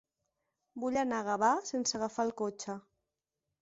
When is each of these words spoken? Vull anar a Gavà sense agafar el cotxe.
Vull 0.85 0.97
anar 1.03 1.21
a 1.21 1.27
Gavà 1.29 1.53
sense 1.71 2.01
agafar 2.03 2.29
el 2.29 2.37
cotxe. 2.45 2.81